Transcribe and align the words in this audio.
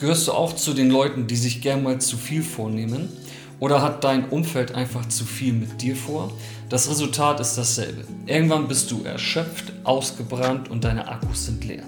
Gehörst 0.00 0.28
du 0.28 0.32
auch 0.32 0.54
zu 0.54 0.72
den 0.72 0.88
Leuten, 0.88 1.26
die 1.26 1.36
sich 1.36 1.60
gern 1.60 1.82
mal 1.82 2.00
zu 2.00 2.16
viel 2.16 2.42
vornehmen? 2.42 3.10
Oder 3.58 3.82
hat 3.82 4.02
dein 4.02 4.30
Umfeld 4.30 4.74
einfach 4.74 5.06
zu 5.06 5.26
viel 5.26 5.52
mit 5.52 5.82
dir 5.82 5.94
vor? 5.94 6.32
Das 6.70 6.88
Resultat 6.88 7.38
ist 7.40 7.58
dasselbe. 7.58 8.04
Irgendwann 8.24 8.66
bist 8.66 8.90
du 8.90 9.04
erschöpft, 9.04 9.74
ausgebrannt 9.84 10.70
und 10.70 10.84
deine 10.84 11.06
Akkus 11.06 11.44
sind 11.44 11.64
leer. 11.66 11.82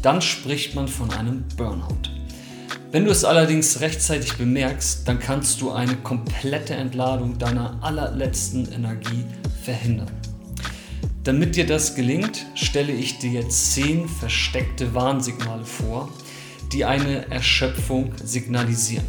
Dann 0.00 0.22
spricht 0.22 0.76
man 0.76 0.86
von 0.86 1.10
einem 1.10 1.42
Burnout. 1.56 2.10
Wenn 2.92 3.04
du 3.04 3.10
es 3.10 3.24
allerdings 3.24 3.80
rechtzeitig 3.80 4.34
bemerkst, 4.34 5.08
dann 5.08 5.18
kannst 5.18 5.60
du 5.60 5.72
eine 5.72 5.96
komplette 5.96 6.74
Entladung 6.74 7.36
deiner 7.38 7.82
allerletzten 7.82 8.70
Energie 8.70 9.24
verhindern. 9.64 10.10
Damit 11.24 11.56
dir 11.56 11.66
das 11.66 11.96
gelingt, 11.96 12.46
stelle 12.54 12.92
ich 12.92 13.18
dir 13.18 13.32
jetzt 13.32 13.72
10 13.72 14.08
versteckte 14.08 14.94
Warnsignale 14.94 15.64
vor, 15.64 16.10
die 16.72 16.84
eine 16.84 17.30
Erschöpfung 17.30 18.12
signalisieren. 18.22 19.06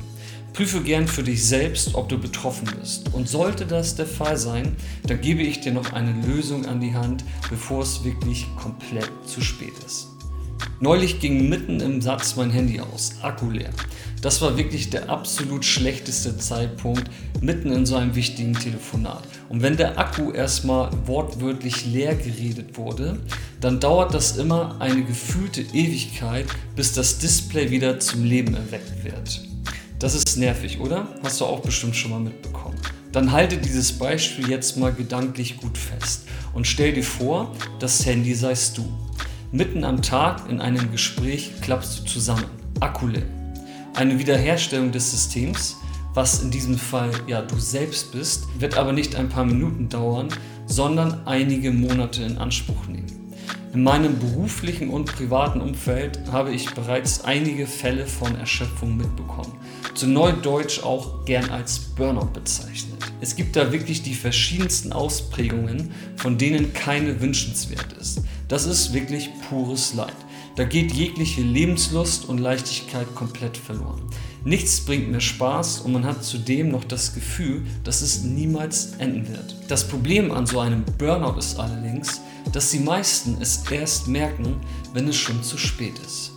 Prüfe 0.53 0.81
gern 0.81 1.07
für 1.07 1.23
dich 1.23 1.45
selbst, 1.45 1.95
ob 1.95 2.09
du 2.09 2.17
betroffen 2.17 2.67
bist. 2.79 3.13
Und 3.13 3.29
sollte 3.29 3.65
das 3.65 3.95
der 3.95 4.05
Fall 4.05 4.35
sein, 4.35 4.75
dann 5.07 5.21
gebe 5.21 5.41
ich 5.43 5.61
dir 5.61 5.71
noch 5.71 5.93
eine 5.93 6.11
Lösung 6.27 6.65
an 6.65 6.81
die 6.81 6.93
Hand, 6.93 7.23
bevor 7.49 7.83
es 7.83 8.03
wirklich 8.03 8.47
komplett 8.57 9.09
zu 9.25 9.41
spät 9.41 9.73
ist. 9.85 10.10
Neulich 10.79 11.19
ging 11.19 11.47
mitten 11.49 11.79
im 11.79 12.01
Satz 12.01 12.35
mein 12.35 12.51
Handy 12.51 12.79
aus, 12.79 13.13
Akku 13.21 13.49
leer. 13.49 13.69
Das 14.21 14.41
war 14.41 14.57
wirklich 14.57 14.89
der 14.89 15.09
absolut 15.09 15.65
schlechteste 15.65 16.37
Zeitpunkt 16.37 17.03
mitten 17.41 17.71
in 17.71 17.85
so 17.85 17.95
einem 17.95 18.15
wichtigen 18.15 18.53
Telefonat. 18.53 19.23
Und 19.49 19.63
wenn 19.63 19.77
der 19.77 19.97
Akku 19.97 20.31
erstmal 20.31 20.91
wortwörtlich 21.05 21.85
leer 21.85 22.15
geredet 22.15 22.77
wurde, 22.77 23.19
dann 23.59 23.79
dauert 23.79 24.13
das 24.13 24.37
immer 24.37 24.75
eine 24.79 25.03
gefühlte 25.03 25.61
Ewigkeit, 25.61 26.45
bis 26.75 26.93
das 26.93 27.17
Display 27.17 27.71
wieder 27.71 27.99
zum 27.99 28.23
Leben 28.23 28.55
erweckt 28.55 29.03
wird. 29.03 29.41
Das 29.97 30.15
ist 30.15 30.37
nervig, 30.37 30.79
oder? 30.79 31.07
Hast 31.23 31.41
du 31.41 31.45
auch 31.45 31.59
bestimmt 31.61 31.95
schon 31.95 32.11
mal 32.11 32.19
mitbekommen. 32.19 32.77
Dann 33.11 33.31
halte 33.31 33.57
dieses 33.57 33.91
Beispiel 33.91 34.49
jetzt 34.49 34.77
mal 34.77 34.93
gedanklich 34.93 35.57
gut 35.57 35.77
fest 35.77 36.23
und 36.53 36.65
stell 36.65 36.93
dir 36.93 37.03
vor, 37.03 37.55
das 37.79 38.05
Handy 38.05 38.33
seist 38.33 38.77
du. 38.77 38.85
Mitten 39.53 39.83
am 39.83 40.01
Tag 40.01 40.49
in 40.49 40.61
einem 40.61 40.93
Gespräch 40.93 41.51
klappst 41.59 41.99
du 41.99 42.05
zusammen. 42.05 42.45
Akule. 42.79 43.23
Eine 43.93 44.17
Wiederherstellung 44.17 44.93
des 44.93 45.11
Systems, 45.11 45.75
was 46.13 46.41
in 46.41 46.51
diesem 46.51 46.77
Fall 46.77 47.11
ja 47.27 47.41
du 47.41 47.59
selbst 47.59 48.13
bist, 48.13 48.47
wird 48.61 48.77
aber 48.77 48.93
nicht 48.93 49.17
ein 49.17 49.27
paar 49.27 49.43
Minuten 49.43 49.89
dauern, 49.89 50.29
sondern 50.67 51.27
einige 51.27 51.71
Monate 51.73 52.23
in 52.23 52.37
Anspruch 52.37 52.87
nehmen. 52.87 53.20
In 53.73 53.83
meinem 53.83 54.19
beruflichen 54.19 54.89
und 54.89 55.05
privaten 55.05 55.61
Umfeld 55.61 56.19
habe 56.29 56.51
ich 56.51 56.71
bereits 56.71 57.23
einige 57.23 57.65
Fälle 57.65 58.05
von 58.05 58.35
Erschöpfung 58.35 58.97
mitbekommen. 58.97 59.53
Zu 59.95 60.07
Neudeutsch 60.07 60.83
auch 60.83 61.23
gern 61.23 61.49
als 61.51 61.79
Burnout 61.79 62.33
bezeichnet. 62.33 63.01
Es 63.21 63.37
gibt 63.37 63.55
da 63.55 63.71
wirklich 63.71 64.03
die 64.03 64.13
verschiedensten 64.13 64.91
Ausprägungen, 64.91 65.93
von 66.17 66.37
denen 66.37 66.73
keine 66.73 67.21
wünschenswert 67.21 67.93
ist. 67.93 68.23
Das 68.49 68.65
ist 68.65 68.93
wirklich 68.93 69.29
pures 69.47 69.93
Leid. 69.93 70.15
Da 70.57 70.65
geht 70.65 70.91
jegliche 70.91 71.41
Lebenslust 71.41 72.27
und 72.27 72.39
Leichtigkeit 72.39 73.15
komplett 73.15 73.55
verloren. 73.55 74.01
Nichts 74.43 74.81
bringt 74.81 75.09
mehr 75.11 75.21
Spaß 75.21 75.81
und 75.81 75.93
man 75.93 76.03
hat 76.03 76.25
zudem 76.25 76.71
noch 76.71 76.83
das 76.83 77.13
Gefühl, 77.13 77.61
dass 77.85 78.01
es 78.01 78.23
niemals 78.23 78.95
enden 78.97 79.29
wird. 79.29 79.55
Das 79.69 79.87
Problem 79.87 80.31
an 80.31 80.45
so 80.45 80.59
einem 80.59 80.83
Burnout 80.97 81.39
ist 81.39 81.57
allerdings, 81.57 82.19
dass 82.51 82.71
die 82.71 82.79
meisten 82.79 83.37
es 83.39 83.63
erst 83.69 84.07
merken, 84.07 84.57
wenn 84.93 85.07
es 85.07 85.17
schon 85.17 85.43
zu 85.43 85.57
spät 85.57 85.97
ist. 86.05 86.31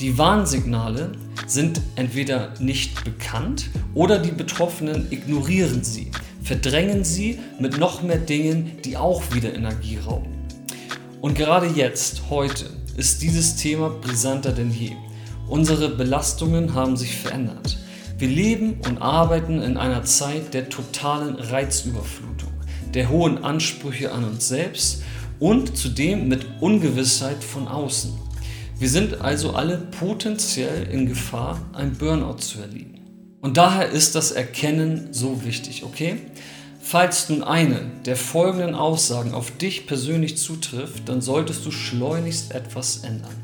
Die 0.00 0.18
Warnsignale 0.18 1.12
sind 1.46 1.80
entweder 1.94 2.54
nicht 2.58 3.04
bekannt 3.04 3.70
oder 3.94 4.18
die 4.18 4.32
Betroffenen 4.32 5.10
ignorieren 5.10 5.84
sie, 5.84 6.10
verdrängen 6.42 7.04
sie 7.04 7.38
mit 7.58 7.78
noch 7.78 8.02
mehr 8.02 8.18
Dingen, 8.18 8.78
die 8.84 8.96
auch 8.96 9.22
wieder 9.32 9.54
Energie 9.54 9.98
rauben. 9.98 10.34
Und 11.20 11.34
gerade 11.36 11.66
jetzt, 11.66 12.22
heute, 12.30 12.66
ist 12.96 13.22
dieses 13.22 13.56
Thema 13.56 13.90
brisanter 13.90 14.52
denn 14.52 14.70
je. 14.70 14.92
Unsere 15.48 15.88
Belastungen 15.88 16.74
haben 16.74 16.96
sich 16.96 17.16
verändert. 17.16 17.78
Wir 18.18 18.28
leben 18.28 18.80
und 18.88 18.98
arbeiten 19.02 19.60
in 19.60 19.76
einer 19.76 20.04
Zeit 20.04 20.54
der 20.54 20.68
totalen 20.68 21.36
Reizüberflutung, 21.36 22.52
der 22.94 23.10
hohen 23.10 23.44
Ansprüche 23.44 24.12
an 24.12 24.24
uns 24.24 24.48
selbst 24.48 25.02
und 25.38 25.76
zudem 25.76 26.28
mit 26.28 26.46
Ungewissheit 26.60 27.42
von 27.42 27.68
außen. 27.68 28.12
Wir 28.78 28.88
sind 28.88 29.20
also 29.20 29.52
alle 29.52 29.78
potenziell 29.78 30.88
in 30.88 31.06
Gefahr, 31.06 31.60
ein 31.72 31.94
Burnout 31.94 32.38
zu 32.38 32.60
erliegen. 32.60 33.00
Und 33.40 33.56
daher 33.56 33.88
ist 33.88 34.14
das 34.14 34.32
Erkennen 34.32 35.08
so 35.12 35.44
wichtig, 35.44 35.84
okay? 35.84 36.18
Falls 36.80 37.28
nun 37.28 37.42
eine 37.42 37.90
der 38.04 38.16
folgenden 38.16 38.74
Aussagen 38.74 39.32
auf 39.32 39.50
dich 39.50 39.86
persönlich 39.86 40.36
zutrifft, 40.36 41.08
dann 41.08 41.20
solltest 41.20 41.64
du 41.66 41.70
schleunigst 41.70 42.52
etwas 42.54 42.98
ändern. 42.98 43.34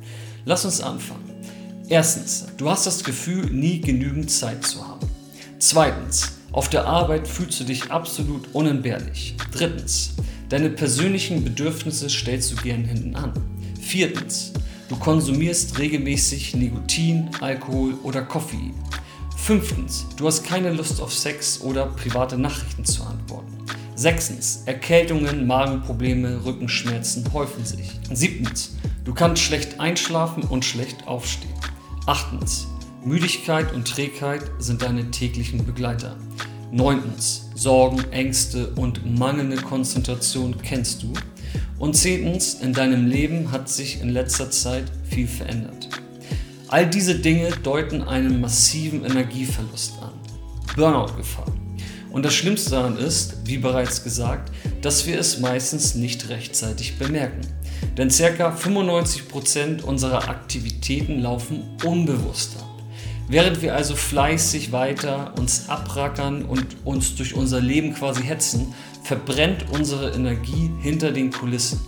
Lass 0.45 0.65
uns 0.65 0.81
anfangen. 0.81 1.31
Erstens, 1.89 2.47
du 2.57 2.71
hast 2.71 2.87
das 2.87 3.05
Gefühl, 3.05 3.47
nie 3.47 3.81
genügend 3.81 4.31
Zeit 4.31 4.65
zu 4.65 4.87
haben. 4.87 5.09
Zweitens, 5.59 6.33
auf 6.53 6.69
der 6.69 6.87
Arbeit 6.87 7.27
fühlst 7.27 7.59
du 7.61 7.65
dich 7.65 7.91
absolut 7.91 8.49
unentbehrlich. 8.55 9.35
Drittens, 9.53 10.15
Deine 10.53 10.69
persönlichen 10.69 11.45
Bedürfnisse 11.45 12.11
stellst 12.11 12.53
du 12.53 12.57
gern 12.57 12.85
hinten 12.85 13.17
an. 13.17 13.33
Viertens, 13.81 14.53
du 14.91 14.97
konsumierst 14.97 15.79
regelmäßig 15.79 16.55
Nikotin, 16.55 17.31
Alkohol 17.41 17.95
oder 18.03 18.21
Koffein. 18.21 18.75
Fünftens, 19.35 20.05
du 20.19 20.27
hast 20.27 20.45
keine 20.45 20.71
Lust 20.71 21.01
auf 21.01 21.15
Sex 21.15 21.63
oder 21.63 21.87
private 21.87 22.37
Nachrichten 22.37 22.85
zu 22.85 23.03
antworten. 23.03 23.65
Sechstens, 23.95 24.65
Erkältungen, 24.67 25.47
Magenprobleme, 25.47 26.45
Rückenschmerzen 26.45 27.33
häufen 27.33 27.65
sich. 27.65 27.91
Siebtens, 28.13 28.77
du 29.07 29.15
kannst 29.15 29.41
schlecht 29.41 29.81
einschlafen 29.81 30.43
und 30.43 30.67
schlecht 30.67 31.09
aufstehen. 31.09 31.55
Achtens, 32.05 32.67
Müdigkeit 33.05 33.73
und 33.75 33.89
Trägheit 33.89 34.43
sind 34.61 34.83
deine 34.83 35.11
täglichen 35.11 35.67
Begleiter. 35.67 36.17
Neuntens, 36.71 37.51
Sorgen, 37.57 38.05
Ängste 38.13 38.69
und 38.77 39.19
mangelnde 39.19 39.57
Konzentration 39.57 40.55
kennst 40.63 41.03
du. 41.03 41.13
Und 41.81 41.97
zehntens, 41.97 42.55
in 42.55 42.73
deinem 42.73 43.09
Leben 43.09 43.51
hat 43.51 43.69
sich 43.69 44.01
in 44.01 44.11
letzter 44.11 44.53
Zeit 44.53 44.85
viel 45.11 45.27
verändert. 45.27 45.89
All 46.69 46.89
diese 46.89 47.17
Dinge 47.17 47.51
deuten 47.65 48.03
einen 48.03 48.41
massiven 48.41 49.05
Energieverlust 49.05 49.95
an. 50.01 50.13
Burnout-Gefahr. 50.77 51.53
Und 52.13 52.25
das 52.25 52.35
Schlimmste 52.35 52.71
daran 52.71 52.97
ist, 52.97 53.39
wie 53.47 53.59
bereits 53.59 54.05
gesagt, 54.05 54.53
dass 54.81 55.07
wir 55.09 55.19
es 55.19 55.41
meistens 55.41 55.97
nicht 55.97 56.29
rechtzeitig 56.29 56.99
bemerken. 56.99 57.41
Denn 57.97 58.11
ca. 58.11 58.55
95% 58.55 59.83
unserer 59.83 60.29
Aktivitäten 60.29 61.21
laufen 61.21 61.65
unbewusst 61.85 62.57
ab. 62.61 62.72
Während 63.29 63.63
wir 63.63 63.75
also 63.75 63.97
fleißig 63.97 64.73
weiter 64.73 65.33
uns 65.39 65.69
abrackern 65.69 66.45
und 66.45 66.67
uns 66.85 67.15
durch 67.15 67.35
unser 67.35 67.61
Leben 67.61 67.95
quasi 67.95 68.23
hetzen, 68.23 68.75
verbrennt 69.03 69.67
unsere 69.71 70.11
Energie 70.11 70.71
hinter 70.81 71.13
den 71.13 71.31
Kulissen. 71.31 71.81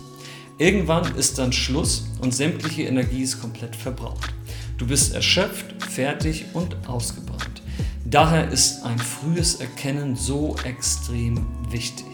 Irgendwann 0.57 1.15
ist 1.15 1.37
dann 1.37 1.51
Schluss 1.51 2.07
und 2.21 2.33
sämtliche 2.33 2.83
Energie 2.83 3.23
ist 3.23 3.41
komplett 3.41 3.75
verbraucht. 3.75 4.33
Du 4.77 4.87
bist 4.87 5.13
erschöpft, 5.13 5.65
fertig 5.83 6.45
und 6.53 6.75
ausgebrannt. 6.87 7.61
Daher 8.05 8.49
ist 8.49 8.83
ein 8.83 8.97
frühes 8.97 9.55
Erkennen 9.55 10.15
so 10.15 10.55
extrem 10.63 11.45
wichtig. 11.69 12.05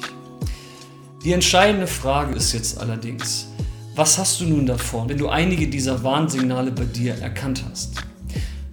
Die 1.23 1.33
entscheidende 1.33 1.85
Frage 1.85 2.33
ist 2.33 2.53
jetzt 2.53 2.79
allerdings, 2.79 3.47
was 3.95 4.17
hast 4.17 4.41
du 4.41 4.45
nun 4.45 4.65
davon, 4.65 5.09
wenn 5.09 5.17
du 5.17 5.29
einige 5.29 5.67
dieser 5.67 6.03
Warnsignale 6.03 6.71
bei 6.71 6.85
dir 6.85 7.15
erkannt 7.15 7.63
hast? 7.69 7.93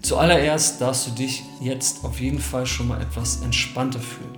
Zuallererst 0.08 0.80
darfst 0.80 1.06
du 1.06 1.10
dich 1.10 1.42
jetzt 1.60 2.02
auf 2.02 2.18
jeden 2.18 2.38
Fall 2.38 2.64
schon 2.64 2.88
mal 2.88 2.98
etwas 2.98 3.42
entspannter 3.42 4.00
fühlen. 4.00 4.32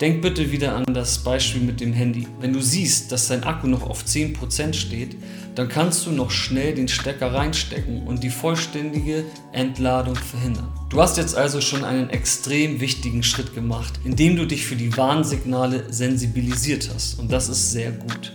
Denk 0.00 0.22
bitte 0.22 0.50
wieder 0.50 0.74
an 0.74 0.86
das 0.94 1.18
Beispiel 1.18 1.60
mit 1.60 1.82
dem 1.82 1.92
Handy. 1.92 2.26
Wenn 2.40 2.54
du 2.54 2.62
siehst, 2.62 3.12
dass 3.12 3.28
dein 3.28 3.44
Akku 3.44 3.66
noch 3.66 3.82
auf 3.82 4.04
10% 4.06 4.72
steht, 4.72 5.18
dann 5.54 5.68
kannst 5.68 6.06
du 6.06 6.12
noch 6.12 6.30
schnell 6.30 6.74
den 6.74 6.88
Stecker 6.88 7.34
reinstecken 7.34 8.06
und 8.06 8.24
die 8.24 8.30
vollständige 8.30 9.24
Entladung 9.52 10.14
verhindern. 10.14 10.72
Du 10.88 11.02
hast 11.02 11.18
jetzt 11.18 11.36
also 11.36 11.60
schon 11.60 11.84
einen 11.84 12.08
extrem 12.08 12.80
wichtigen 12.80 13.22
Schritt 13.22 13.54
gemacht, 13.54 14.00
indem 14.04 14.36
du 14.36 14.46
dich 14.46 14.64
für 14.64 14.76
die 14.76 14.96
Warnsignale 14.96 15.92
sensibilisiert 15.92 16.88
hast 16.94 17.18
und 17.18 17.30
das 17.30 17.50
ist 17.50 17.70
sehr 17.70 17.92
gut. 17.92 18.32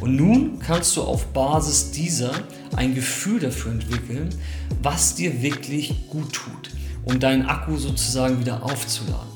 Und 0.00 0.16
nun 0.16 0.58
kannst 0.60 0.96
du 0.96 1.02
auf 1.02 1.26
Basis 1.32 1.90
dieser 1.90 2.30
ein 2.76 2.94
Gefühl 2.94 3.40
dafür 3.40 3.72
entwickeln, 3.72 4.28
was 4.82 5.14
dir 5.14 5.42
wirklich 5.42 6.08
gut 6.08 6.32
tut, 6.32 6.70
um 7.04 7.18
deinen 7.18 7.46
Akku 7.46 7.76
sozusagen 7.76 8.40
wieder 8.40 8.62
aufzuladen. 8.62 9.28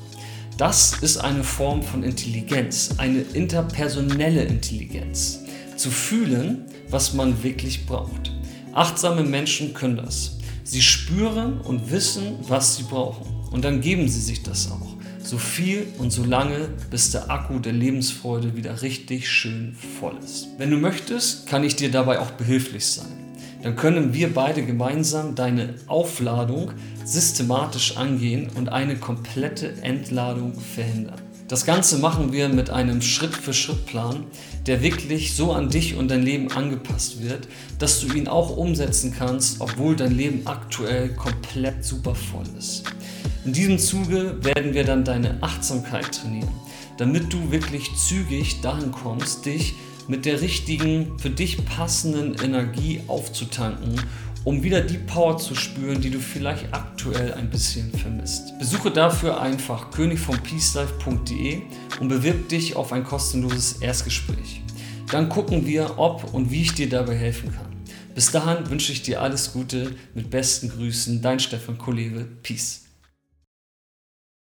Das 0.57 0.99
ist 1.01 1.17
eine 1.17 1.43
Form 1.43 1.81
von 1.81 2.03
Intelligenz, 2.03 2.91
eine 2.97 3.21
interpersonelle 3.21 4.43
Intelligenz. 4.43 5.39
Zu 5.75 5.89
fühlen, 5.89 6.65
was 6.89 7.13
man 7.13 7.43
wirklich 7.43 7.85
braucht. 7.85 8.31
Achtsame 8.71 9.23
Menschen 9.23 9.73
können 9.73 9.97
das. 9.97 10.37
Sie 10.63 10.81
spüren 10.81 11.59
und 11.61 11.91
wissen, 11.91 12.35
was 12.47 12.77
sie 12.77 12.83
brauchen. 12.83 13.25
Und 13.51 13.65
dann 13.65 13.81
geben 13.81 14.07
sie 14.07 14.21
sich 14.21 14.43
das 14.43 14.71
auch. 14.71 14.92
So 15.33 15.39
viel 15.39 15.87
und 15.97 16.11
so 16.11 16.23
lange, 16.23 16.69
bis 16.91 17.09
der 17.09 17.31
Akku 17.31 17.57
der 17.57 17.73
Lebensfreude 17.73 18.55
wieder 18.55 18.83
richtig 18.83 19.27
schön 19.27 19.75
voll 19.99 20.15
ist. 20.23 20.49
Wenn 20.59 20.69
du 20.69 20.77
möchtest, 20.77 21.47
kann 21.47 21.63
ich 21.63 21.75
dir 21.75 21.89
dabei 21.89 22.19
auch 22.19 22.29
behilflich 22.29 22.85
sein. 22.85 23.07
Dann 23.63 23.75
können 23.75 24.13
wir 24.13 24.31
beide 24.31 24.61
gemeinsam 24.61 25.33
deine 25.33 25.73
Aufladung 25.87 26.73
systematisch 27.03 27.97
angehen 27.97 28.51
und 28.53 28.69
eine 28.69 28.95
komplette 28.95 29.81
Entladung 29.81 30.53
verhindern. 30.53 31.19
Das 31.47 31.65
Ganze 31.65 31.97
machen 31.97 32.31
wir 32.31 32.47
mit 32.47 32.69
einem 32.69 33.01
Schritt-für-Schritt-Plan, 33.01 34.25
der 34.67 34.83
wirklich 34.83 35.35
so 35.35 35.51
an 35.51 35.69
dich 35.69 35.95
und 35.95 36.11
dein 36.11 36.21
Leben 36.21 36.51
angepasst 36.51 37.23
wird, 37.23 37.47
dass 37.79 38.01
du 38.01 38.13
ihn 38.13 38.27
auch 38.27 38.55
umsetzen 38.55 39.11
kannst, 39.17 39.61
obwohl 39.61 39.95
dein 39.95 40.15
Leben 40.15 40.45
aktuell 40.45 41.09
komplett 41.09 41.83
super 41.83 42.13
voll 42.13 42.45
ist. 42.55 42.83
In 43.45 43.53
diesem 43.53 43.77
Zuge 43.77 44.37
werden 44.43 44.73
wir 44.73 44.83
dann 44.83 45.03
deine 45.03 45.37
Achtsamkeit 45.41 46.11
trainieren, 46.11 46.51
damit 46.97 47.31
du 47.33 47.51
wirklich 47.51 47.93
zügig 47.95 48.61
dahin 48.61 48.91
kommst, 48.91 49.45
dich 49.45 49.75
mit 50.07 50.25
der 50.25 50.41
richtigen, 50.41 51.17
für 51.19 51.29
dich 51.29 51.63
passenden 51.65 52.35
Energie 52.35 53.01
aufzutanken 53.07 53.99
um 54.43 54.61
wieder 54.61 54.81
die 54.81 54.97
Power 54.97 55.37
zu 55.37 55.55
spüren, 55.55 56.01
die 56.01 56.09
du 56.09 56.19
vielleicht 56.19 56.73
aktuell 56.73 57.33
ein 57.33 57.49
bisschen 57.49 57.91
vermisst. 57.91 58.57
Besuche 58.59 58.91
dafür 58.91 59.39
einfach 59.39 59.91
königvompeacelife.de 59.91 61.61
und 61.99 62.07
bewirb 62.09 62.49
dich 62.49 62.75
auf 62.75 62.91
ein 62.91 63.03
kostenloses 63.03 63.73
Erstgespräch. 63.73 64.61
Dann 65.11 65.29
gucken 65.29 65.65
wir, 65.65 65.97
ob 65.97 66.33
und 66.33 66.51
wie 66.51 66.63
ich 66.63 66.73
dir 66.73 66.89
dabei 66.89 67.15
helfen 67.15 67.53
kann. 67.53 67.71
Bis 68.15 68.31
dahin 68.31 68.69
wünsche 68.69 68.91
ich 68.91 69.01
dir 69.01 69.21
alles 69.21 69.53
Gute. 69.53 69.95
Mit 70.13 70.29
besten 70.29 70.69
Grüßen, 70.69 71.21
dein 71.21 71.39
Stefan 71.39 71.77
Kolewe. 71.77 72.27
Peace. 72.43 72.82